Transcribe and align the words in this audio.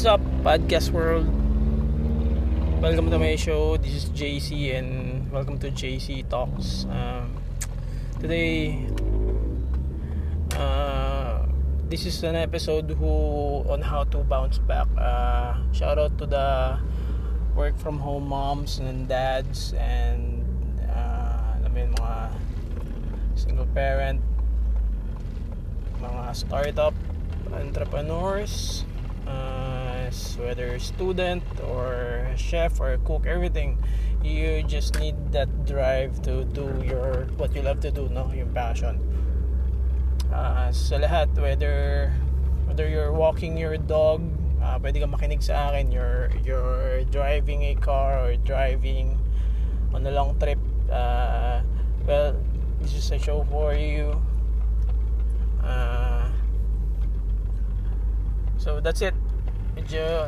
What's 0.00 0.16
up, 0.16 0.24
podcast 0.40 0.96
world? 0.96 1.28
Welcome 2.80 3.12
to 3.12 3.20
my 3.20 3.36
show. 3.36 3.76
This 3.76 3.92
is 4.00 4.08
JC, 4.16 4.72
and 4.72 5.28
welcome 5.28 5.60
to 5.60 5.68
JC 5.68 6.24
Talks. 6.24 6.88
Um, 6.88 7.36
today, 8.16 8.88
uh, 10.56 11.44
this 11.92 12.08
is 12.08 12.24
an 12.24 12.32
episode 12.32 12.88
who 12.96 13.60
on 13.68 13.84
how 13.84 14.08
to 14.08 14.24
bounce 14.24 14.56
back. 14.56 14.88
Uh, 14.96 15.60
shout 15.76 16.00
out 16.00 16.16
to 16.16 16.24
the 16.24 16.80
work 17.52 17.76
from 17.76 18.00
home 18.00 18.24
moms 18.24 18.80
and 18.80 19.04
dads, 19.04 19.76
and 19.76 20.48
uh, 20.96 21.60
mga 21.60 22.32
single 23.36 23.68
parent, 23.76 24.24
mga 26.00 26.32
startup 26.32 26.96
entrepreneurs 27.52 28.88
uh, 29.26 29.69
whether 30.40 30.78
student 30.78 31.44
or 31.68 32.26
chef 32.36 32.80
or 32.80 32.96
cook 33.04 33.26
everything 33.26 33.78
you 34.22 34.62
just 34.64 34.98
need 35.00 35.16
that 35.32 35.48
drive 35.64 36.20
to 36.22 36.44
do 36.44 36.82
your 36.84 37.28
what 37.36 37.54
you 37.54 37.62
love 37.62 37.80
to 37.80 37.90
do 37.90 38.08
no? 38.08 38.28
Yung 38.36 38.52
passion. 38.52 39.00
Uh, 40.32 40.70
sa 40.70 41.00
lahat 41.00 41.32
whether 41.40 42.12
whether 42.68 42.86
you're 42.86 43.12
walking 43.12 43.56
your 43.56 43.76
dog 43.76 44.22
uh, 44.62 44.78
pwede 44.78 45.02
ka 45.02 45.08
makinig 45.08 45.42
sa 45.42 45.72
akin 45.72 45.90
you're 45.90 46.30
you're 46.46 47.02
driving 47.10 47.66
a 47.66 47.74
car 47.80 48.20
or 48.22 48.36
driving 48.46 49.18
on 49.90 50.06
a 50.06 50.12
long 50.12 50.38
trip 50.38 50.60
uh, 50.92 51.64
well 52.06 52.36
this 52.80 52.94
is 52.94 53.10
a 53.12 53.18
show 53.18 53.44
for 53.50 53.74
you. 53.74 54.16
Uh, 55.60 56.24
so 58.56 58.80
that's 58.80 59.02
it 59.02 59.12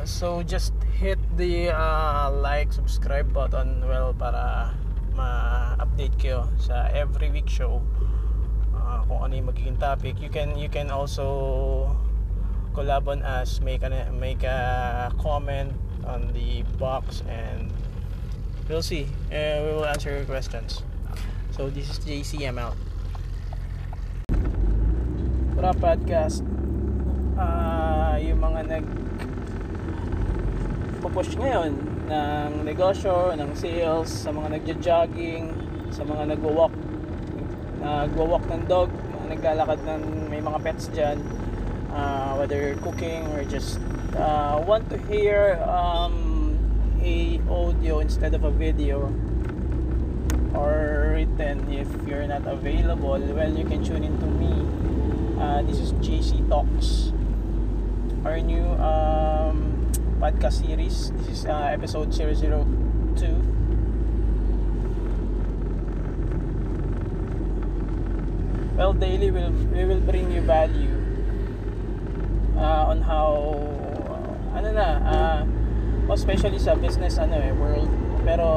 so 0.05 0.43
just 0.43 0.73
hit 0.99 1.19
the 1.37 1.69
uh, 1.69 2.29
like 2.31 2.71
subscribe 2.71 3.33
button 3.33 3.81
well 3.87 4.13
para 4.13 4.71
ma-update 5.17 6.15
kayo 6.21 6.47
sa 6.61 6.87
every 6.93 7.29
week 7.33 7.49
show 7.49 7.81
uh, 8.77 9.01
kung 9.09 9.19
ano 9.25 9.33
yung 9.35 9.47
magiging 9.49 9.79
topic. 9.79 10.15
You 10.21 10.29
can 10.29 10.55
you 10.55 10.69
can 10.69 10.93
also 10.93 11.91
collab 12.77 13.09
on 13.09 13.25
us. 13.25 13.59
Make 13.59 13.83
a 13.83 13.89
make 14.13 14.45
a 14.45 15.11
comment 15.17 15.73
on 16.05 16.31
the 16.31 16.61
box 16.77 17.25
and 17.25 17.73
we'll 18.69 18.85
see. 18.85 19.09
Uh, 19.33 19.65
we 19.65 19.69
will 19.75 19.87
answer 19.89 20.13
your 20.13 20.27
questions. 20.29 20.85
So 21.57 21.69
this 21.69 21.89
is 21.89 21.99
JC 21.99 22.45
I'm 22.47 22.61
out. 22.61 22.77
What 25.57 25.65
up 25.67 25.77
podcast 25.81 26.41
uh, 27.37 28.17
yung 28.21 28.41
mga 28.41 28.61
nag 28.67 28.85
pupush 31.03 31.35
ngayon 31.35 31.75
ng 32.07 32.63
negosyo, 32.63 33.35
ng 33.35 33.51
sales, 33.59 34.07
sa 34.07 34.31
mga 34.31 34.55
nagja-jogging, 34.55 35.51
sa 35.91 36.07
mga 36.07 36.31
nagwo-walk, 36.31 36.71
nagwo-walk 37.83 38.47
ng 38.47 38.63
dog, 38.71 38.87
naglalakad 39.27 39.83
ng 39.83 40.31
may 40.31 40.39
mga 40.39 40.63
pets 40.63 40.87
dyan, 40.95 41.19
uh, 41.91 42.39
whether 42.39 42.79
cooking 42.79 43.27
or 43.35 43.43
just 43.43 43.83
uh, 44.15 44.63
want 44.63 44.87
to 44.87 44.95
hear 45.11 45.59
um, 45.67 46.55
a 47.03 47.43
audio 47.51 47.99
instead 47.99 48.31
of 48.31 48.47
a 48.47 48.51
video 48.55 49.11
or 50.55 51.11
written 51.19 51.67
if 51.67 51.89
you're 52.07 52.27
not 52.27 52.47
available. 52.47 53.19
Well 53.19 53.51
you 53.51 53.65
can 53.65 53.83
tune 53.83 54.07
in 54.07 54.15
to 54.23 54.27
me. 54.39 54.53
Uh, 55.35 55.61
this 55.67 55.83
is 55.83 55.91
JC 55.99 56.47
Talks. 56.47 57.11
Our 58.23 58.39
new 58.39 58.63
um, 58.79 59.72
podcast 60.23 60.63
series. 60.63 61.11
This 61.27 61.43
is 61.43 61.51
uh, 61.51 61.75
episode 61.75 62.15
002 62.15 62.39
well 68.79 68.95
daily 68.95 69.35
will 69.35 69.51
we 69.75 69.83
will 69.83 69.99
bring 69.99 70.31
you 70.31 70.39
value 70.47 70.95
uh, 72.55 72.87
on 72.87 73.03
how 73.03 73.51
uh, 74.07 74.55
ano 74.55 74.71
na 74.71 74.87
uh, 75.03 75.43
especially 76.15 76.55
sa 76.55 76.79
business 76.79 77.19
ano 77.19 77.43
eh 77.43 77.51
world. 77.59 77.91
Pero 78.23 78.47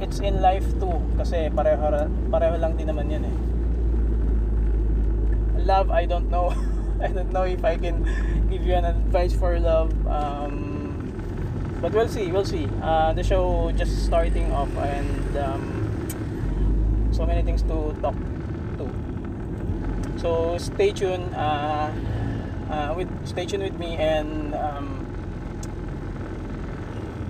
it's 0.00 0.24
in 0.24 0.40
life 0.40 0.64
too 0.80 1.04
kasi 1.20 1.52
pareho 1.52 2.08
pareho 2.32 2.56
lang 2.56 2.80
din 2.80 2.88
naman 2.88 3.12
yun 3.12 3.28
eh. 3.28 3.36
Love 5.68 5.92
I 5.92 6.08
don't 6.08 6.32
know 6.32 6.48
I 7.04 7.08
don't 7.08 7.32
know 7.32 7.42
if 7.42 7.62
I 7.62 7.76
can 7.76 8.02
give 8.48 8.64
you 8.64 8.72
an 8.72 8.86
advice 8.86 9.34
for 9.36 9.60
love 9.60 9.92
um, 10.06 11.12
but 11.82 11.92
we'll 11.92 12.08
see 12.08 12.32
we'll 12.32 12.46
see. 12.46 12.66
Uh, 12.80 13.12
the 13.12 13.22
show 13.22 13.70
just 13.72 14.06
starting 14.06 14.50
off 14.52 14.74
and 14.78 15.36
um, 15.36 17.10
so 17.12 17.26
many 17.26 17.42
things 17.42 17.60
to 17.62 17.94
talk 18.00 18.16
to. 18.80 18.88
So 20.16 20.56
stay 20.56 20.92
tuned 20.92 21.34
uh, 21.34 21.92
uh, 22.70 22.94
with 22.96 23.12
stay 23.28 23.44
tuned 23.44 23.64
with 23.64 23.78
me 23.78 23.96
and 23.96 24.54
um, 24.54 25.04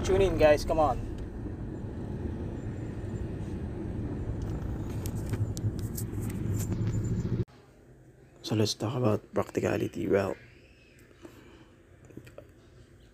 tune 0.04 0.22
in 0.22 0.38
guys 0.38 0.64
come 0.64 0.78
on 0.78 1.13
So 8.54 8.62
let's 8.62 8.78
talk 8.78 8.94
about 8.94 9.18
practicality. 9.34 10.06
Well, 10.06 10.38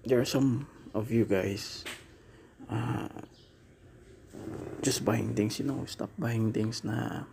there 0.04 0.20
are 0.20 0.28
some 0.28 0.68
of 0.92 1.08
you 1.08 1.24
guys 1.24 1.80
uh, 2.68 3.08
just 4.84 5.00
buying 5.00 5.32
things, 5.32 5.56
you 5.56 5.64
know, 5.64 5.88
stop 5.88 6.12
buying 6.20 6.52
things 6.52 6.84
na 6.84 7.24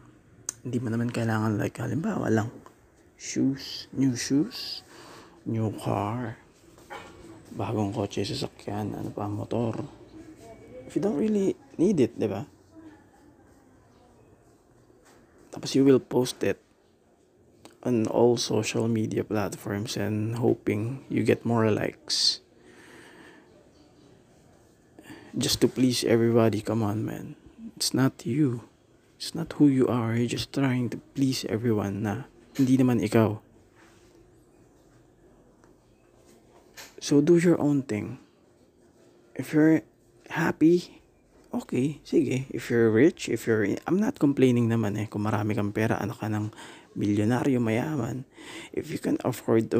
hindi 0.63 0.79
mo 0.79 0.87
naman 0.87 1.11
kailangan 1.11 1.59
like 1.59 1.75
halimbawa 1.83 2.31
lang 2.31 2.47
shoes, 3.19 3.91
new 3.91 4.15
shoes, 4.15 4.87
new 5.43 5.75
car, 5.75 6.39
bagong 7.59 7.91
kotse, 7.91 8.23
sasakyan, 8.23 8.95
ano 8.95 9.11
pa, 9.11 9.27
motor. 9.27 9.83
If 10.87 10.95
you 10.95 11.03
don't 11.03 11.19
really 11.19 11.59
need 11.75 11.99
it, 11.99 12.15
di 12.15 12.31
ba? 12.31 12.47
Tapos 15.51 15.75
you 15.75 15.83
will 15.83 15.99
post 15.99 16.39
it 16.47 16.63
on 17.83 18.07
all 18.07 18.37
social 18.37 18.87
media 18.87 19.23
platforms 19.23 19.97
and 19.97 20.37
hoping 20.37 21.05
you 21.09 21.23
get 21.23 21.45
more 21.45 21.69
likes. 21.69 22.41
Just 25.37 25.61
to 25.61 25.67
please 25.67 26.03
everybody 26.03 26.61
come 26.61 26.81
on 26.81 27.05
man. 27.05 27.35
It's 27.75 27.93
not 27.93 28.25
you. 28.25 28.65
It's 29.17 29.35
not 29.35 29.53
who 29.57 29.67
you 29.67 29.87
are. 29.87 30.15
You're 30.15 30.33
just 30.33 30.53
trying 30.53 30.89
to 30.93 30.97
please 31.13 31.45
everyone 31.45 32.01
na. 32.01 32.25
Hindi 32.57 32.77
naman 32.77 33.05
ikaw. 33.05 33.37
So 36.97 37.21
do 37.21 37.37
your 37.37 37.61
own 37.61 37.85
thing. 37.85 38.17
If 39.37 39.53
you're 39.53 39.85
happy 40.33 40.97
okay 41.53 42.01
sige. 42.03 42.45
If 42.53 42.69
you're 42.69 42.89
rich 42.91 43.29
if 43.29 43.47
you're 43.47 43.65
I'm 43.85 43.97
not 44.01 44.19
complaining 44.19 44.69
naman 44.69 44.97
eh. 44.99 45.07
Kung 45.09 45.25
marami 45.25 45.57
kang 45.57 45.73
pera 45.73 45.97
ano 45.97 46.13
ka 46.13 46.27
ng 46.29 46.51
milyonaryo 46.97 47.61
mayaman. 47.61 48.25
If 48.73 48.89
you 48.89 48.97
can 48.97 49.21
afford 49.21 49.69
to 49.69 49.79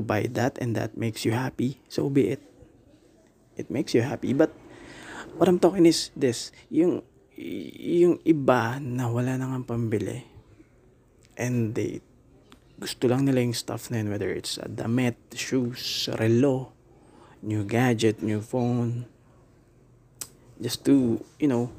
buy, 0.00 0.30
that 0.38 0.56
and 0.62 0.78
that 0.78 0.94
makes 0.94 1.26
you 1.26 1.34
happy 1.34 1.82
so 1.90 2.06
be 2.06 2.38
it. 2.38 2.42
It 3.58 3.68
makes 3.68 3.92
you 3.92 4.06
happy. 4.06 4.32
But 4.32 4.54
what 5.34 5.50
I'm 5.50 5.58
talking 5.58 5.84
is 5.84 6.14
this. 6.14 6.54
Yung 6.70 7.02
yung 7.36 8.22
iba 8.24 8.78
na 8.78 9.10
wala 9.12 9.36
nang 9.36 9.66
pambili 9.66 10.24
and 11.36 11.76
they 11.76 12.00
gusto 12.80 13.08
lang 13.12 13.28
nila 13.28 13.44
yung 13.44 13.52
stuff 13.52 13.92
na 13.92 14.00
yun 14.00 14.08
whether 14.08 14.32
it's 14.32 14.56
a 14.56 14.68
damit, 14.68 15.16
shoes, 15.36 16.08
relo 16.16 16.76
new 17.42 17.64
gadget, 17.64 18.22
new 18.22 18.40
phone. 18.40 19.06
Just 20.60 20.84
to 20.88 21.24
you 21.38 21.48
know 21.48 21.72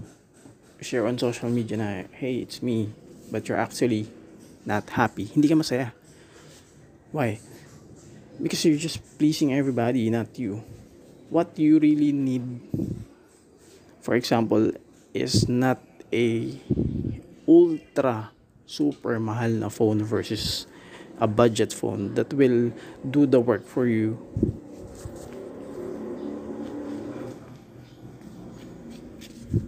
share 0.82 1.10
on 1.10 1.18
social 1.18 1.50
media 1.50 1.78
na 1.78 1.90
hey 2.14 2.46
it's 2.46 2.62
me. 2.62 2.94
But 3.30 3.50
you're 3.50 3.60
actually 3.60 4.08
not 4.68 4.84
happy, 4.92 5.24
hindi 5.24 5.48
ka 5.48 5.56
masaya. 5.56 5.96
Why? 7.16 7.40
Because 8.36 8.68
you're 8.68 8.76
just 8.78 9.00
pleasing 9.16 9.56
everybody, 9.56 10.12
not 10.12 10.36
you. 10.36 10.60
What 11.32 11.56
you 11.56 11.80
really 11.80 12.12
need, 12.12 12.44
for 14.04 14.20
example, 14.20 14.76
is 15.16 15.48
not 15.48 15.80
a 16.12 16.60
ultra 17.48 18.36
super 18.68 19.16
mahal 19.24 19.64
na 19.64 19.72
phone 19.72 20.04
versus 20.04 20.68
a 21.18 21.26
budget 21.26 21.72
phone 21.72 22.14
that 22.20 22.36
will 22.36 22.76
do 23.08 23.26
the 23.26 23.40
work 23.40 23.64
for 23.66 23.88
you. 23.88 24.20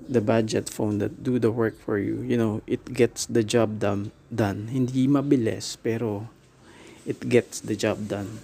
The 0.10 0.22
budget 0.22 0.70
phone 0.70 1.00
that 1.00 1.24
do 1.24 1.40
the 1.40 1.52
work 1.52 1.80
for 1.80 1.98
you. 1.98 2.22
You 2.22 2.38
know, 2.38 2.62
it 2.68 2.94
gets 2.94 3.26
the 3.26 3.44
job 3.44 3.80
done 3.80 4.12
done. 4.34 4.70
Hindi 4.70 5.08
mabilis, 5.08 5.78
pero 5.82 6.30
it 7.06 7.30
gets 7.30 7.60
the 7.60 7.76
job 7.76 8.08
done. 8.08 8.40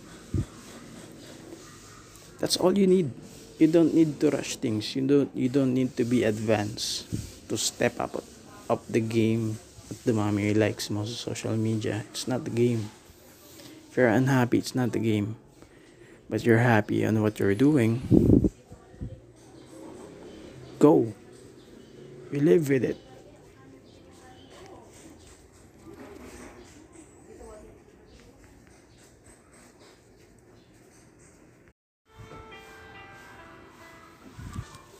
That's 2.40 2.58
all 2.58 2.78
you 2.78 2.88
need. 2.88 3.12
You 3.58 3.72
don't 3.72 3.96
need 3.96 4.20
to 4.20 4.30
rush 4.30 4.58
things. 4.58 4.96
You 4.96 5.08
don't 5.08 5.32
you 5.34 5.48
don't 5.48 5.74
need 5.74 5.96
to 5.96 6.04
be 6.04 6.28
advanced 6.28 7.08
to 7.48 7.56
step 7.56 7.98
up 8.02 8.20
up 8.68 8.82
the 8.90 9.00
game 9.00 9.58
at 9.90 10.04
the 10.04 10.14
mommy 10.14 10.54
likes 10.54 10.90
most 10.90 11.22
social 11.22 11.56
media. 11.56 12.04
It's 12.12 12.28
not 12.28 12.44
the 12.44 12.52
game. 12.52 12.92
If 13.90 13.98
you're 13.98 14.12
unhappy, 14.12 14.58
it's 14.58 14.76
not 14.76 14.92
the 14.92 15.00
game. 15.00 15.38
But 16.30 16.44
you're 16.44 16.66
happy 16.66 17.06
on 17.06 17.22
what 17.22 17.40
you're 17.40 17.56
doing. 17.56 18.02
Go. 20.80 21.14
You 22.36 22.44
live 22.44 22.68
with 22.68 22.84
it. 22.84 23.00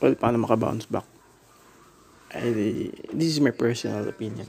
Well, 0.00 0.16
paano 0.16 0.40
makabounce 0.40 0.88
back? 0.88 1.04
I, 2.32 2.88
this 3.12 3.36
is 3.36 3.44
my 3.44 3.52
personal 3.52 4.08
opinion. 4.08 4.48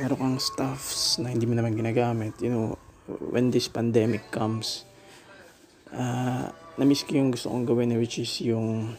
Meron 0.00 0.16
kang 0.16 0.38
stuffs 0.40 1.20
na 1.20 1.28
hindi 1.28 1.44
mo 1.44 1.60
naman 1.60 1.76
ginagamit. 1.76 2.40
You 2.40 2.48
know, 2.48 2.66
when 3.04 3.52
this 3.52 3.68
pandemic 3.68 4.32
comes, 4.32 4.88
uh, 5.92 6.48
na-miss 6.80 7.04
ko 7.04 7.20
yung 7.20 7.36
gusto 7.36 7.52
kong 7.52 7.68
gawin 7.68 7.92
which 8.00 8.16
is 8.16 8.32
yung 8.40 8.96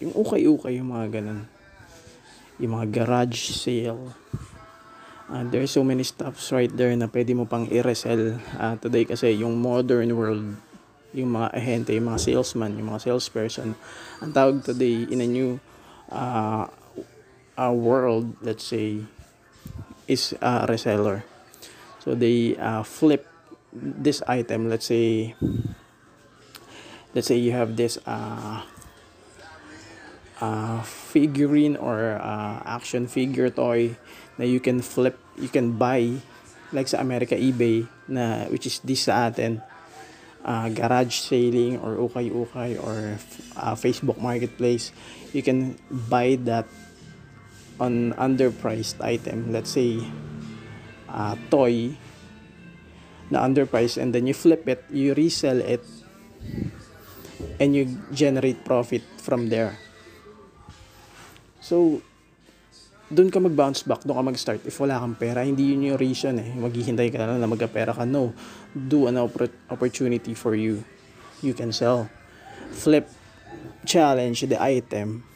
yung 0.00 0.12
ukay-ukay 0.12 0.78
yung 0.80 0.92
mga 0.92 1.20
ganun. 1.20 1.48
Yung 2.60 2.72
mga 2.76 2.86
garage 2.92 3.52
sale. 3.52 4.12
Uh, 5.26 5.42
there 5.50 5.62
are 5.62 5.70
so 5.70 5.82
many 5.82 6.06
stuffs 6.06 6.54
right 6.54 6.70
there 6.70 6.94
na 6.94 7.10
pwede 7.10 7.34
mo 7.34 7.44
pang 7.44 7.66
i-resell 7.66 8.38
uh, 8.62 8.78
today 8.78 9.02
kasi 9.02 9.34
yung 9.34 9.58
modern 9.58 10.14
world 10.14 10.54
yung 11.16 11.32
mga 11.32 11.48
ahente, 11.56 11.96
yung 11.96 12.12
mga 12.12 12.20
salesman, 12.20 12.76
yung 12.76 12.92
mga 12.92 13.08
salesperson. 13.08 13.72
Ang 14.20 14.30
tawag 14.36 14.60
today 14.60 15.08
in 15.08 15.24
a 15.24 15.28
new 15.28 15.56
uh, 16.12 16.68
uh, 17.56 17.72
world, 17.72 18.36
let's 18.44 18.68
say, 18.68 19.00
is 20.04 20.36
a 20.44 20.68
reseller. 20.68 21.24
So 22.04 22.14
they 22.14 22.54
uh, 22.60 22.84
flip 22.84 23.26
this 23.72 24.20
item. 24.28 24.68
Let's 24.68 24.86
say, 24.86 25.34
let's 27.16 27.26
say 27.26 27.40
you 27.40 27.56
have 27.56 27.80
this 27.80 27.98
uh, 28.04 28.62
uh, 30.40 30.82
figurine 30.82 31.76
or 31.76 32.18
uh, 32.20 32.62
action 32.64 33.06
figure 33.06 33.50
toy 33.50 33.96
na 34.38 34.44
you 34.44 34.60
can 34.60 34.80
flip, 34.80 35.18
you 35.36 35.48
can 35.48 35.72
buy 35.76 36.12
like 36.72 36.88
sa 36.88 37.00
America 37.00 37.34
eBay 37.34 37.86
na 38.08 38.44
which 38.52 38.66
is 38.66 38.80
this 38.84 39.06
sa 39.06 39.30
atin 39.30 39.62
uh, 40.46 40.70
garage 40.70 41.26
selling 41.26 41.76
or 41.82 41.98
ukay-ukay 41.98 42.78
or 42.78 43.18
uh, 43.58 43.74
Facebook 43.74 44.16
Marketplace, 44.22 44.94
you 45.34 45.42
can 45.42 45.74
buy 45.90 46.38
that 46.46 46.64
on 47.82 48.14
underpriced 48.14 49.02
item. 49.02 49.52
Let's 49.52 49.74
say 49.74 50.00
uh, 51.10 51.34
toy 51.50 51.98
na 53.28 53.42
underpriced 53.42 53.98
and 53.98 54.14
then 54.14 54.30
you 54.30 54.34
flip 54.34 54.70
it, 54.70 54.86
you 54.88 55.12
resell 55.18 55.58
it, 55.58 55.82
and 57.58 57.74
you 57.74 57.98
generate 58.14 58.64
profit 58.64 59.02
from 59.18 59.50
there. 59.50 59.76
So, 61.66 61.98
doon 63.10 63.26
ka 63.34 63.42
mag-bounce 63.42 63.82
back, 63.82 64.06
doon 64.06 64.22
ka 64.22 64.24
mag-start. 64.30 64.62
If 64.62 64.78
wala 64.78 65.02
kang 65.02 65.18
pera, 65.18 65.42
hindi 65.42 65.74
yun 65.74 65.82
yung 65.82 65.98
reason 65.98 66.38
eh. 66.38 66.54
Maghihintay 66.54 67.10
ka 67.10 67.18
na 67.18 67.34
lang 67.34 67.42
na 67.42 67.50
magka-pera 67.50 67.90
ka. 67.90 68.06
No. 68.06 68.30
Do 68.70 69.10
an 69.10 69.18
oppor- 69.18 69.50
opportunity 69.66 70.30
for 70.38 70.54
you. 70.54 70.86
You 71.42 71.58
can 71.58 71.74
sell. 71.74 72.06
Flip, 72.70 73.10
challenge 73.82 74.46
the 74.46 74.62
item. 74.62 75.26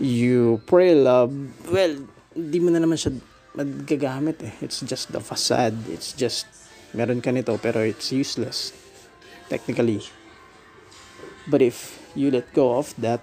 You 0.00 0.64
pray 0.64 0.96
love. 0.96 1.36
Well, 1.68 2.08
hindi 2.32 2.58
mo 2.64 2.72
na 2.72 2.80
naman 2.80 2.96
siya 2.96 3.12
magagamit 3.52 4.40
eh. 4.48 4.54
It's 4.64 4.80
just 4.80 5.12
the 5.12 5.20
facade. 5.20 5.76
It's 5.92 6.16
just, 6.16 6.48
meron 6.96 7.20
ka 7.20 7.36
nito 7.36 7.52
pero 7.60 7.84
it's 7.84 8.08
useless. 8.16 8.72
Technically. 9.52 10.00
But 11.48 11.60
if 11.60 12.00
you 12.16 12.32
let 12.32 12.48
go 12.56 12.80
of 12.80 12.96
that, 13.00 13.20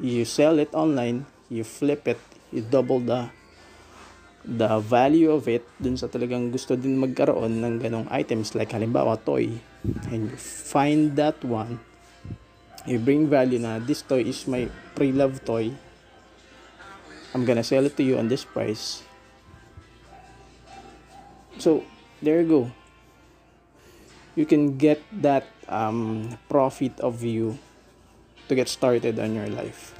you 0.00 0.24
sell 0.24 0.58
it 0.58 0.72
online, 0.72 1.28
you 1.52 1.62
flip 1.62 2.08
it, 2.08 2.20
you 2.50 2.64
double 2.64 3.00
the 3.00 3.28
the 4.40 4.80
value 4.80 5.28
of 5.28 5.44
it 5.52 5.68
dun 5.76 6.00
sa 6.00 6.08
talagang 6.08 6.48
gusto 6.48 6.72
din 6.72 6.96
magkaroon 6.96 7.60
ng 7.60 7.76
ganong 7.76 8.08
items. 8.08 8.56
Like 8.56 8.72
halimbawa 8.72 9.20
toy. 9.20 9.60
And 10.12 10.32
you 10.32 10.36
find 10.40 11.16
that 11.20 11.40
one 11.44 11.80
you 12.88 12.98
bring 12.98 13.28
value 13.28 13.60
na 13.60 13.76
this 13.80 14.00
toy 14.00 14.24
is 14.24 14.48
my 14.48 14.68
pre-love 14.96 15.44
toy. 15.44 15.72
I'm 17.36 17.44
gonna 17.44 17.64
sell 17.64 17.84
it 17.84 17.96
to 18.00 18.02
you 18.02 18.16
on 18.16 18.28
this 18.28 18.44
price. 18.44 19.04
So 21.60 21.84
there 22.24 22.40
you 22.40 22.48
go. 22.48 22.62
You 24.34 24.46
can 24.46 24.78
get 24.78 25.02
that 25.20 25.44
um, 25.68 26.38
profit 26.48 26.96
of 27.00 27.20
you 27.22 27.58
to 28.50 28.58
get 28.58 28.66
started 28.66 29.14
on 29.22 29.30
your 29.30 29.46
life 29.46 29.94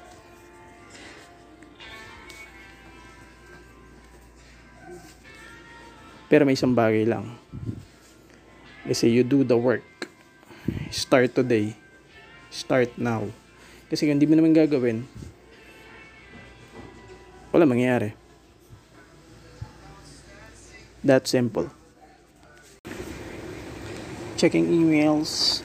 Pero 6.31 6.47
may 6.47 6.55
isang 6.55 6.79
bagay 6.79 7.11
lang. 7.11 7.35
Kasi 8.87 9.11
you 9.11 9.27
do 9.27 9.43
the 9.43 9.59
work. 9.59 10.07
Start 10.95 11.35
today. 11.35 11.75
Start 12.55 12.95
now. 12.95 13.27
Kasi 13.91 14.07
kung 14.07 14.15
hindi 14.15 14.31
mo 14.31 14.39
naman 14.39 14.55
gagawin, 14.55 15.03
wala 17.51 17.67
mangyayari. 17.67 18.15
That 21.03 21.27
simple. 21.27 21.67
Checking 24.39 24.71
emails, 24.71 25.61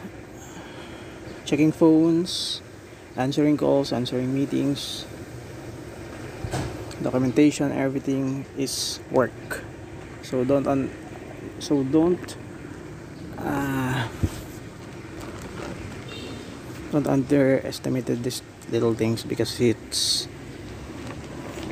checking 1.46 1.70
phones, 1.70 2.65
answering 3.16 3.58
calls, 3.58 3.94
answering 3.94 4.34
meetings, 4.34 5.06
documentation, 7.02 7.72
everything 7.72 8.46
is 8.58 9.00
work. 9.12 9.64
So 10.22 10.44
don't 10.44 10.68
un 10.68 10.92
so 11.60 11.84
don't 11.84 12.38
uh, 13.38 14.08
don't 16.92 17.08
underestimate 17.08 18.06
these 18.06 18.42
little 18.72 18.94
things 18.94 19.24
because 19.24 19.60
it's 19.60 20.28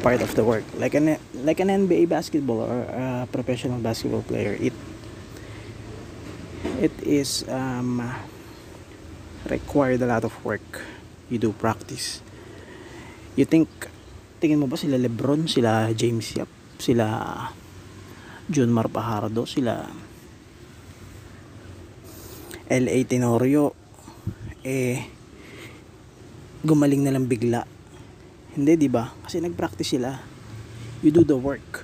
part 0.01 0.21
of 0.21 0.35
the 0.35 0.43
work. 0.43 0.63
Like 0.77 0.93
an 0.93 1.17
like 1.43 1.59
an 1.59 1.67
NBA 1.67 2.07
basketball 2.07 2.61
or 2.61 2.87
a 2.87 3.27
professional 3.31 3.79
basketball 3.79 4.23
player 4.23 4.55
it 4.59 4.73
it 6.79 6.91
is 7.03 7.47
um, 7.49 7.99
required 9.49 10.01
a 10.01 10.07
lot 10.07 10.23
of 10.23 10.33
work 10.43 10.92
you 11.33 11.41
do 11.41 11.49
practice. 11.57 12.21
You 13.33 13.49
think 13.49 13.65
tingin 14.37 14.61
mo 14.61 14.69
ba 14.69 14.77
sila 14.77 15.01
Lebron 15.01 15.49
sila 15.49 15.89
James 15.97 16.37
Yap 16.37 16.51
sila 16.77 17.07
John 18.45 18.69
Mar 18.69 18.91
Pajardo 18.93 19.49
sila 19.49 19.89
L.A. 22.69 22.97
Tenorio 23.09 23.73
eh 24.61 25.09
gumaling 26.61 27.01
na 27.01 27.17
lang 27.17 27.25
bigla. 27.25 27.65
Hindi 28.53 28.73
di 28.77 28.87
ba? 28.87 29.09
Kasi 29.25 29.41
nagpractice 29.41 29.97
sila. 29.97 30.13
You 31.01 31.09
do 31.09 31.25
the 31.25 31.35
work. 31.35 31.83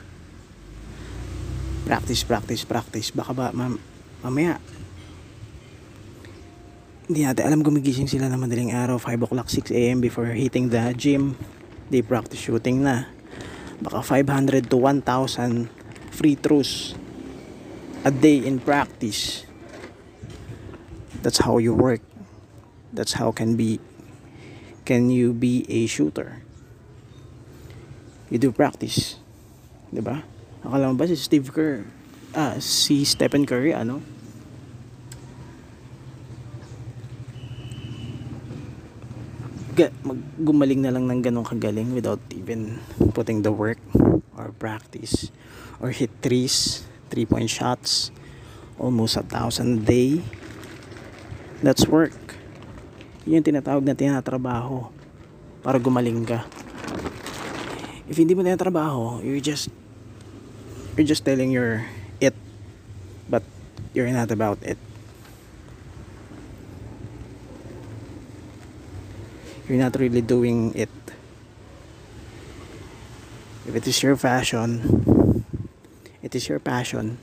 Practice 1.89 2.21
practice 2.21 2.63
practice. 2.63 3.09
Baka 3.09 3.33
ba 3.33 3.45
mam 3.49 3.81
mamaya 4.21 4.61
hindi 7.09 7.25
natin 7.25 7.49
alam 7.49 7.65
gumigising 7.65 8.05
sila 8.05 8.29
na 8.29 8.37
madaling 8.37 8.69
araw 8.69 9.01
5 9.01 9.25
o'clock 9.25 9.49
6 9.49 9.73
a.m. 9.73 9.97
before 9.97 10.29
hitting 10.29 10.69
the 10.69 10.93
gym. 10.93 11.33
They 11.89 12.05
practice 12.05 12.37
shooting 12.37 12.85
na. 12.85 13.09
Baka 13.81 14.05
500 14.05 14.69
to 14.69 14.77
1,000 14.77 15.73
free 16.13 16.37
throws 16.37 16.93
a 18.05 18.13
day 18.13 18.45
in 18.45 18.61
practice. 18.61 19.41
That's 21.25 21.41
how 21.41 21.57
you 21.57 21.73
work. 21.73 22.05
That's 22.93 23.17
how 23.17 23.33
can 23.33 23.57
be 23.57 23.81
can 24.85 25.09
you 25.09 25.33
be 25.33 25.65
a 25.65 25.89
shooter. 25.89 26.45
You 28.29 28.37
do 28.37 28.53
practice 28.53 29.17
'di 29.89 30.05
ba? 30.05 30.21
Akala 30.61 30.93
mo 30.93 31.01
ba 31.01 31.09
si 31.09 31.17
Steve 31.17 31.49
Kerr 31.49 31.89
ah 32.37 32.61
si 32.61 33.01
Stephen 33.01 33.49
Curry 33.49 33.73
ano 33.73 34.18
mag 40.03 40.19
gumaling 40.43 40.83
na 40.83 40.91
lang 40.91 41.07
ng 41.07 41.23
ganong 41.23 41.47
kagaling 41.47 41.95
without 41.95 42.19
even 42.35 42.83
putting 43.15 43.39
the 43.39 43.53
work 43.53 43.79
or 44.35 44.51
practice 44.59 45.31
or 45.79 45.95
hit 45.95 46.11
threes, 46.19 46.83
three 47.07 47.23
point 47.23 47.47
shots, 47.47 48.11
almost 48.75 49.15
a 49.15 49.23
thousand 49.23 49.83
a 49.83 49.83
day. 49.87 50.11
That's 51.63 51.87
work. 51.87 52.35
Yun 53.23 53.39
yung 53.39 53.47
tinatawag 53.47 53.87
na 53.87 53.95
tinatrabaho 53.95 54.91
para 55.63 55.79
gumaling 55.79 56.27
ka. 56.27 56.43
If 58.11 58.19
hindi 58.19 58.35
mo 58.35 58.43
tinatrabaho, 58.43 59.23
you're 59.23 59.43
just 59.43 59.71
you're 60.99 61.07
just 61.07 61.23
telling 61.23 61.55
your 61.55 61.87
it 62.19 62.35
but 63.31 63.47
you're 63.95 64.11
not 64.11 64.27
about 64.27 64.59
it. 64.67 64.75
You're 69.69 69.77
not 69.77 69.93
really 69.99 70.25
doing 70.25 70.73
it. 70.73 70.89
If 73.67 73.75
it 73.75 73.85
is 73.85 74.01
your 74.01 74.17
passion, 74.17 75.45
it 76.23 76.33
is 76.33 76.49
your 76.49 76.57
passion. 76.57 77.19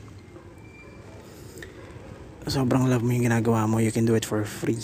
Sobrang 2.46 2.86
love 2.86 3.02
mo 3.02 3.10
yung 3.10 3.26
ginagawa 3.26 3.66
mo, 3.66 3.82
you 3.82 3.90
can 3.90 4.06
do 4.06 4.14
it 4.14 4.22
for 4.22 4.46
free. 4.46 4.78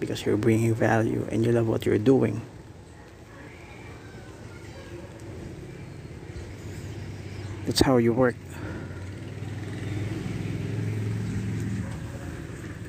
Because 0.00 0.24
you're 0.24 0.40
bringing 0.40 0.72
value 0.72 1.28
and 1.28 1.44
you 1.44 1.52
love 1.52 1.68
what 1.68 1.84
you're 1.84 2.00
doing. 2.00 2.40
That's 7.68 7.84
how 7.84 8.00
you 8.00 8.16
work. 8.16 8.36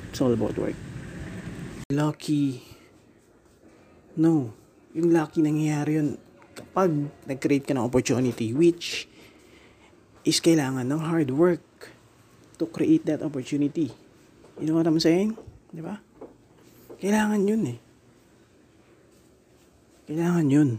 It's 0.08 0.20
all 0.24 0.32
about 0.32 0.56
work. 0.56 0.74
Lucky. 1.92 2.75
No. 4.16 4.56
Yung 4.96 5.12
lucky 5.12 5.44
nangyayari 5.44 6.00
yun 6.00 6.16
kapag 6.56 7.12
nag-create 7.28 7.68
ka 7.68 7.76
ng 7.76 7.84
opportunity 7.84 8.56
which 8.56 9.04
is 10.24 10.40
kailangan 10.40 10.88
ng 10.88 11.00
hard 11.04 11.28
work 11.28 11.92
to 12.56 12.64
create 12.64 13.04
that 13.04 13.20
opportunity. 13.20 13.92
You 14.56 14.72
know 14.72 14.80
what 14.80 14.88
I'm 14.88 14.96
saying? 14.96 15.36
Di 15.68 15.84
ba? 15.84 16.00
Kailangan 16.96 17.44
yun 17.44 17.76
eh. 17.76 17.78
Kailangan 20.08 20.46
yun. 20.48 20.70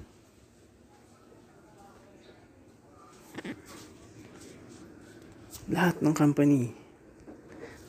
Lahat 5.70 6.02
ng 6.02 6.16
company 6.18 6.74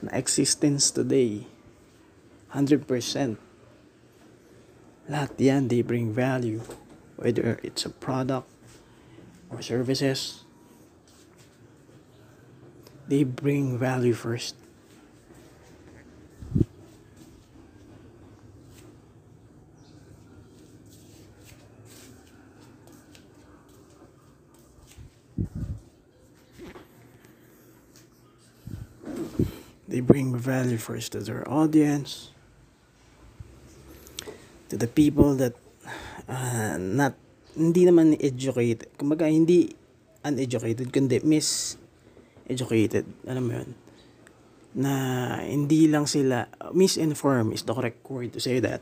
na 0.04 0.12
existence 0.12 0.92
today, 0.92 1.48
100%. 2.52 3.47
Lahat 5.08 5.32
yan, 5.40 5.68
they 5.72 5.80
bring 5.80 6.12
value. 6.12 6.60
Whether 7.16 7.58
it's 7.64 7.88
a 7.88 7.90
product 7.90 8.46
or 9.48 9.62
services, 9.64 10.44
they 13.08 13.24
bring 13.24 13.78
value 13.80 14.12
first. 14.12 14.54
They 29.88 30.04
bring 30.04 30.36
value 30.36 30.76
first 30.76 31.12
to 31.12 31.20
their 31.24 31.48
audience, 31.48 32.30
the 34.78 34.87
people 34.87 35.35
that 35.37 35.54
uh, 36.30 36.78
not 36.78 37.14
hindi 37.58 37.82
naman 37.85 38.14
educated. 38.23 38.87
Kumbaga 38.94 39.26
hindi 39.26 39.75
uneducated 40.23 40.94
kundi 40.94 41.18
miseducated. 41.26 43.04
Alam 43.26 43.42
mo 43.44 43.52
'yun? 43.58 43.70
Na 44.78 44.92
hindi 45.42 45.90
lang 45.90 46.06
sila 46.06 46.47
misinformed 46.70 47.52
is 47.52 47.66
the 47.66 47.75
correct 47.75 47.99
word 48.06 48.30
to 48.30 48.40
say 48.40 48.62
that. 48.62 48.80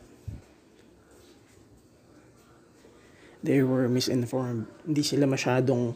They 3.46 3.62
were 3.62 3.86
misinformed. 3.86 4.66
Hindi 4.82 5.06
sila 5.06 5.30
masyadong 5.30 5.94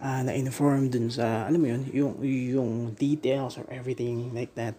uh, 0.00 0.20
na-inform 0.24 0.88
dun 0.88 1.12
sa, 1.12 1.44
alam 1.44 1.60
mo 1.60 1.68
yun, 1.68 1.82
yung, 1.92 2.14
yung 2.24 2.72
details 2.96 3.58
or 3.58 3.66
everything 3.68 4.32
like 4.32 4.54
that. 4.56 4.74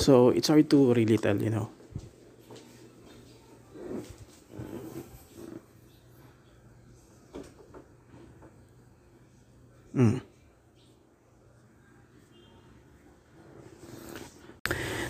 So, 0.00 0.32
it's 0.32 0.48
hard 0.48 0.72
to 0.72 0.96
really 0.96 1.20
tell, 1.20 1.36
you 1.36 1.52
know. 1.52 1.68
Mm. 9.92 10.24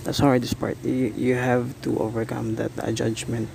That's 0.02 0.18
hardest 0.18 0.58
part. 0.58 0.74
You, 0.82 1.14
you 1.14 1.38
have 1.38 1.70
to 1.86 1.94
overcome 2.02 2.56
that 2.56 2.74
uh, 2.82 2.90
judgment 2.90 3.46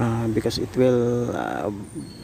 uh, 0.00 0.28
because 0.28 0.56
it 0.56 0.72
will 0.80 1.36
uh, 1.36 1.68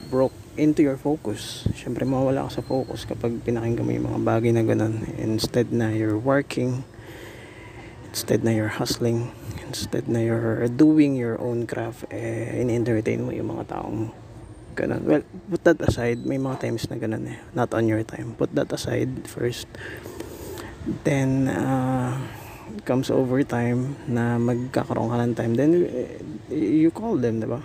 broke 0.09 0.33
into 0.57 0.81
your 0.81 0.97
focus. 0.97 1.69
Siyempre 1.77 2.09
mawala 2.09 2.49
ka 2.49 2.57
sa 2.57 2.65
focus 2.65 3.05
kapag 3.05 3.45
pinakinggan 3.45 3.85
mo 3.85 3.93
yung 3.93 4.09
mga 4.09 4.21
bagay 4.25 4.51
na 4.57 4.65
ganun. 4.65 5.05
Instead 5.21 5.77
na 5.77 5.93
you're 5.93 6.17
working, 6.17 6.89
instead 8.15 8.47
na 8.47 8.55
you're 8.55 8.71
hustling, 8.71 9.35
instead 9.67 10.07
na 10.07 10.23
you're 10.23 10.71
doing 10.71 11.19
your 11.19 11.35
own 11.43 11.67
craft, 11.67 12.07
eh, 12.15 12.63
in-entertain 12.63 13.27
mo 13.27 13.35
yung 13.35 13.51
mga 13.51 13.75
taong 13.75 14.15
ganun. 14.79 15.03
Well, 15.03 15.27
put 15.51 15.67
that 15.67 15.83
aside. 15.83 16.23
May 16.23 16.39
mga 16.39 16.63
times 16.63 16.87
na 16.87 16.95
ganun 16.95 17.27
eh. 17.27 17.43
Not 17.59 17.75
on 17.75 17.91
your 17.91 18.07
time. 18.07 18.39
Put 18.39 18.55
that 18.55 18.71
aside 18.71 19.27
first. 19.27 19.67
Then, 21.03 21.51
uh, 21.51 22.15
comes 22.87 23.11
over 23.11 23.43
time 23.43 23.99
na 24.07 24.39
magkakaroon 24.39 25.11
ka 25.11 25.19
ng 25.19 25.35
time, 25.35 25.53
then 25.59 25.73
eh, 25.83 26.23
you 26.55 26.95
call 26.95 27.19
them, 27.19 27.43
di 27.43 27.51
ba? 27.51 27.59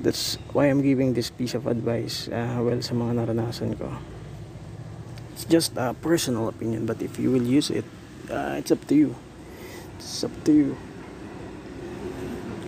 That's 0.00 0.40
why 0.56 0.72
I'm 0.72 0.80
giving 0.80 1.12
this 1.12 1.28
piece 1.28 1.52
of 1.52 1.68
advice 1.68 2.32
uh, 2.32 2.64
well 2.64 2.80
sa 2.80 2.96
mga 2.96 3.12
naranasan 3.20 3.76
ko. 3.76 4.15
It's 5.36 5.44
just 5.44 5.76
a 5.76 5.92
personal 5.92 6.48
opinion, 6.48 6.88
but 6.88 7.04
if 7.04 7.20
you 7.20 7.28
will 7.28 7.44
use 7.44 7.68
it, 7.68 7.84
uh, 8.32 8.56
it's 8.56 8.72
up 8.72 8.80
to 8.88 8.96
you. 8.96 9.12
It's 10.00 10.24
up 10.24 10.32
to 10.48 10.52
you. 10.52 10.70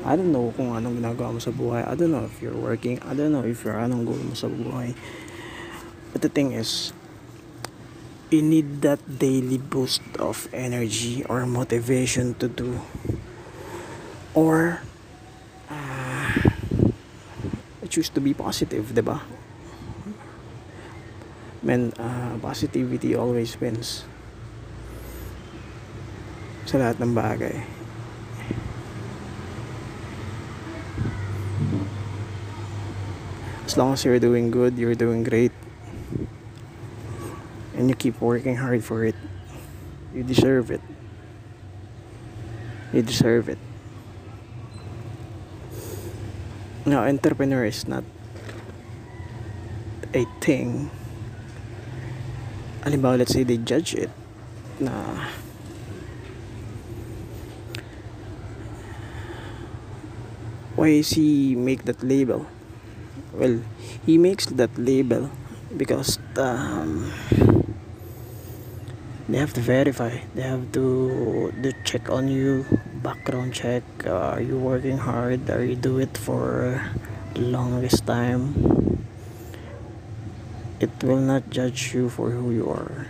I 0.05 0.21
don't 0.21 0.37
know 0.37 0.53
kung 0.53 0.77
anong 0.77 1.01
ginagawa 1.01 1.33
mo 1.33 1.41
sa 1.41 1.49
buhay. 1.49 1.81
I 1.89 1.97
don't 1.97 2.13
know 2.13 2.29
if 2.29 2.45
you're 2.45 2.53
working. 2.53 3.01
I 3.01 3.17
don't 3.17 3.33
know 3.33 3.41
if 3.41 3.65
you're 3.65 3.81
anong 3.81 4.05
goal 4.05 4.21
mo 4.21 4.37
sa 4.37 4.53
buhay. 4.53 4.93
But 6.13 6.21
the 6.21 6.29
thing 6.29 6.53
is, 6.53 6.93
you 8.29 8.45
need 8.45 8.85
that 8.85 9.01
daily 9.17 9.57
boost 9.57 10.05
of 10.21 10.53
energy 10.53 11.25
or 11.25 11.49
motivation 11.49 12.37
to 12.37 12.53
do 12.53 12.85
or 14.37 14.85
uh, 15.73 16.37
choose 17.89 18.13
to 18.13 18.21
be 18.21 18.37
positive 18.37 18.93
di 18.93 19.01
ba 19.01 19.25
men 21.69 21.93
uh, 22.01 22.41
positivity 22.41 23.13
always 23.13 23.53
wins 23.61 24.09
sa 26.65 26.81
lahat 26.81 26.97
ng 26.97 27.13
bagay 27.13 27.61
as 33.69 33.77
long 33.77 33.93
as 33.93 34.01
you're 34.09 34.17
doing 34.17 34.49
good 34.49 34.81
you're 34.81 34.97
doing 34.97 35.21
great 35.21 35.53
and 37.79 37.89
you 37.89 37.95
keep 37.95 38.21
working 38.21 38.57
hard 38.57 38.83
for 38.83 39.05
it, 39.05 39.15
you 40.13 40.25
deserve 40.25 40.71
it. 40.73 40.83
You 42.93 43.03
deserve 43.03 43.49
it. 43.49 43.59
Now, 46.85 47.07
entrepreneur 47.07 47.65
is 47.65 47.87
not 47.87 48.03
a 50.13 50.27
thing. 50.41 50.91
Halimbawa, 52.89 53.19
let's 53.19 53.33
say 53.37 53.45
they 53.45 53.59
judge 53.59 53.93
it 53.93 54.09
na 54.81 55.29
why 60.73 60.89
is 60.89 61.11
he 61.11 61.55
make 61.55 61.85
that 61.85 62.01
label? 62.03 62.47
Well, 63.35 63.61
he 64.07 64.17
makes 64.17 64.47
that 64.57 64.73
label 64.79 65.29
because 65.77 66.19
um, 66.39 67.13
they 69.29 69.37
have 69.37 69.53
to 69.53 69.61
verify. 69.61 70.25
They 70.35 70.43
have 70.49 70.73
to 70.73 71.53
do 71.61 71.73
check 71.85 72.09
on 72.09 72.29
you 72.29 72.65
background 73.03 73.53
check 73.53 73.85
uh, 74.07 74.35
are 74.35 74.41
you 74.41 74.57
working 74.57 74.97
hard? 74.97 75.51
Are 75.51 75.63
you 75.63 75.77
do 75.77 75.99
it 75.99 76.17
for 76.17 76.81
longest 77.37 78.07
time 78.07 78.78
it 80.81 80.91
will 81.03 81.19
not 81.19 81.51
judge 81.51 81.95
you 81.95 82.09
for 82.09 82.31
who 82.31 82.55
you 82.55 82.71
are. 82.71 83.07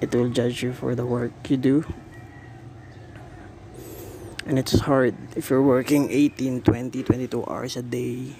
It 0.00 0.14
will 0.14 0.30
judge 0.30 0.62
you 0.62 0.72
for 0.72 0.94
the 0.94 1.04
work 1.04 1.32
you 1.48 1.56
do. 1.56 1.84
And 4.46 4.58
it's 4.58 4.78
hard 4.86 5.14
if 5.36 5.50
you're 5.50 5.62
working 5.62 6.10
18 6.10 6.62
20 6.62 7.02
22 7.02 7.44
hours 7.46 7.76
a 7.76 7.82
day. 7.82 8.34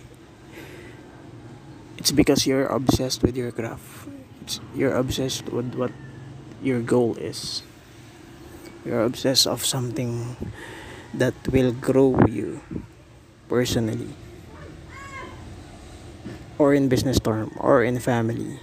It's 1.98 2.10
because 2.10 2.46
you're 2.46 2.66
obsessed 2.66 3.22
with 3.22 3.36
your 3.36 3.52
craft. 3.52 4.08
It's, 4.42 4.58
you're 4.74 4.94
obsessed 4.94 5.50
with 5.50 5.74
what 5.74 5.92
your 6.62 6.80
goal 6.80 7.18
is. 7.18 7.62
You're 8.86 9.04
obsessed 9.04 9.46
of 9.46 9.66
something 9.66 10.36
that 11.12 11.34
will 11.52 11.72
grow 11.72 12.16
you 12.24 12.62
personally 13.48 14.08
or 16.60 16.74
in 16.74 16.92
business 16.92 17.18
term 17.18 17.48
or 17.56 17.82
in 17.82 17.98
family 17.98 18.60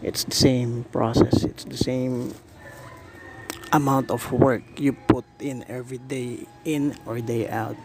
it's 0.00 0.24
the 0.24 0.34
same 0.34 0.88
process 0.88 1.44
it's 1.44 1.68
the 1.68 1.76
same 1.76 2.32
amount 3.76 4.10
of 4.10 4.32
work 4.32 4.64
you 4.80 4.96
put 5.04 5.24
in 5.38 5.62
every 5.68 5.98
day 6.08 6.48
in 6.64 6.96
or 7.04 7.20
day 7.20 7.46
out 7.46 7.76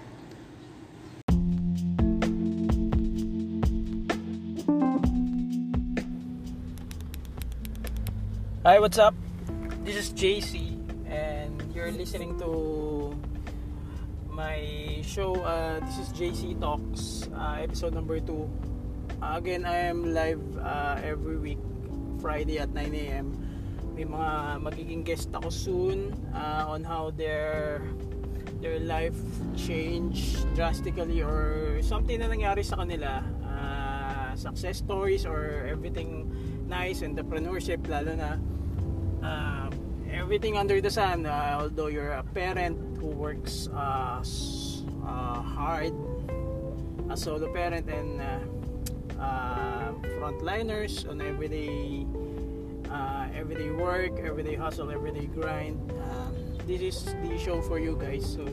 Hi, 8.64 8.80
what's 8.80 8.98
up? 8.98 9.16
This 9.88 9.96
is 9.96 10.12
JC 10.12 10.76
and 11.08 11.56
you're 11.74 11.92
listening 11.92 12.38
to 12.40 13.16
my 14.28 15.00
show. 15.08 15.40
Uh, 15.40 15.80
this 15.88 15.98
is 16.00 16.10
JC 16.12 16.60
Talks, 16.60 17.17
uh, 17.38 17.62
episode 17.62 17.94
number 17.94 18.20
2. 18.20 18.50
Uh, 19.22 19.38
again, 19.38 19.66
I 19.66 19.88
am 19.88 20.14
live 20.14 20.42
uh, 20.58 21.00
every 21.02 21.38
week, 21.38 21.62
Friday 22.20 22.60
at 22.60 22.74
9 22.74 22.94
a.m. 22.94 23.34
May 23.96 24.06
mga 24.06 24.62
magiging 24.62 25.02
guest 25.06 25.30
ako 25.34 25.50
soon 25.50 26.14
uh, 26.34 26.70
on 26.70 26.84
how 26.84 27.10
their 27.14 27.82
their 28.62 28.82
life 28.82 29.18
changed 29.58 30.46
drastically 30.58 31.22
or 31.22 31.78
something 31.82 32.18
na 32.22 32.30
nangyari 32.30 32.62
sa 32.66 32.78
kanila. 32.82 33.22
Uh, 33.42 34.34
success 34.38 34.78
stories 34.86 35.26
or 35.26 35.66
everything 35.66 36.30
nice, 36.70 37.02
entrepreneurship 37.02 37.82
lalo 37.90 38.14
na 38.14 38.38
uh, 39.26 39.70
everything 40.14 40.58
under 40.58 40.78
the 40.78 40.90
sun 40.90 41.26
uh, 41.26 41.58
although 41.58 41.90
you're 41.90 42.14
a 42.18 42.26
parent 42.38 42.78
who 43.02 43.10
works 43.10 43.70
uh, 43.74 44.22
uh, 45.06 45.42
hard 45.42 45.94
a 47.10 47.16
solo 47.16 47.48
parent 47.54 47.88
and 47.90 48.20
uh, 48.20 49.22
uh, 49.22 49.92
frontliners 50.20 51.08
on 51.08 51.22
everyday 51.22 52.06
uh, 52.92 53.28
everyday 53.34 53.72
work 53.72 54.12
everyday 54.20 54.56
hustle 54.56 54.92
everyday 54.92 55.28
grind. 55.28 55.80
Uh, 55.92 56.32
this 56.68 56.82
is 56.82 57.16
the 57.24 57.38
show 57.38 57.62
for 57.62 57.80
you 57.80 57.96
guys. 57.96 58.28
So 58.36 58.44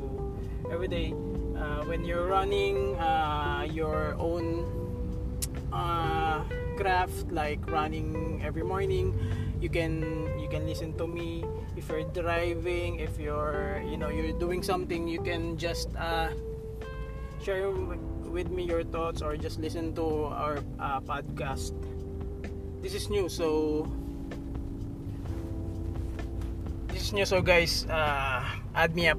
every 0.71 0.89
day 0.89 1.15
uh, 1.59 1.83
when 1.85 2.05
you're 2.05 2.27
running 2.27 2.95
uh, 2.97 3.67
your 3.71 4.15
own 4.19 4.71
uh, 5.73 6.45
craft 6.77 7.31
like 7.31 7.59
running 7.71 8.41
every 8.45 8.63
morning 8.63 9.15
you 9.61 9.69
can 9.69 10.31
you 10.39 10.49
can 10.49 10.67
listen 10.67 10.95
to 10.95 11.07
me. 11.07 11.45
If 11.77 11.89
you're 11.89 12.07
driving 12.15 13.01
if 13.01 13.19
you're 13.19 13.83
you 13.83 13.97
know 13.97 14.11
you're 14.11 14.39
doing 14.39 14.63
something 14.63 15.09
you 15.09 15.19
can 15.23 15.59
just 15.59 15.91
uh, 15.99 16.31
share 17.43 17.67
with 18.35 18.51
me 18.51 18.67
your 18.67 18.83
thoughts 18.83 19.23
or 19.23 19.39
just 19.39 19.63
listen 19.63 19.95
to 19.95 20.27
our 20.27 20.59
uh, 20.83 20.99
podcast. 21.07 21.71
This 22.83 22.93
is 22.93 23.09
new 23.09 23.31
so 23.31 23.87
this 26.91 27.09
is 27.09 27.13
new 27.15 27.25
so 27.25 27.41
guys 27.41 27.87
uh, 27.87 28.43
add 28.75 28.99
me 28.99 29.09
up 29.09 29.17